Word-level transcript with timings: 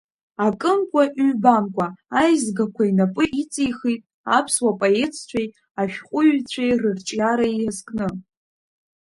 Акымкәа 0.45 1.03
ҩбамкәа 1.27 1.87
аизгақәа 2.21 2.83
инапы 2.89 3.23
иҵихит 3.41 4.01
аԥсуа 4.37 4.71
поетцәеи 4.79 5.47
ашәҟәыҩҩцәеи 5.81 6.71
рырҿиара 6.81 7.47
иазкны. 7.51 8.07